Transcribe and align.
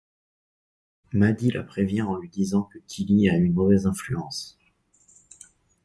Maddie 1.13 1.51
la 1.51 1.61
prévient 1.61 2.01
en 2.01 2.15
lui 2.15 2.27
disant 2.27 2.63
que 2.63 2.79
Kylie 2.79 3.29
a 3.29 3.37
une 3.37 3.53
mauvaise 3.53 3.85
influence. 3.85 4.57